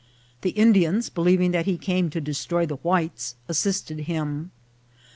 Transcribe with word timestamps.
The 0.41 0.49
Indians, 0.49 1.09
believing 1.11 1.51
that 1.51 1.67
he 1.67 1.77
came 1.77 2.09
to 2.09 2.19
destroy 2.19 2.65
the 2.65 2.77
whites, 2.77 3.35
assisted 3.47 3.99
him. 3.99 4.49